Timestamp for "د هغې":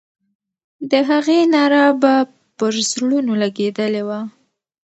0.91-1.39